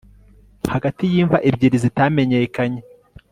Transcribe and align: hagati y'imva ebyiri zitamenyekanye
hagati 0.73 1.03
y'imva 1.13 1.37
ebyiri 1.49 1.77
zitamenyekanye 1.83 2.81